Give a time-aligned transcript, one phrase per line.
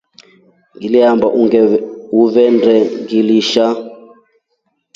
[0.75, 1.27] Ngiliemba
[2.19, 3.65] umvende ngiliisha.